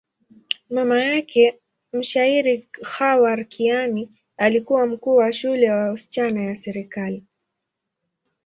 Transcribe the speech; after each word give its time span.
Mama 0.75 0.99
yake, 1.01 1.59
mshairi 1.93 2.67
Khawar 2.81 3.45
Kiani, 3.45 4.11
alikuwa 4.37 4.85
mkuu 4.87 5.15
wa 5.15 5.33
shule 5.33 5.61
ya 5.65 5.75
wasichana 5.75 6.43
ya 6.43 6.55
serikali. 6.55 7.23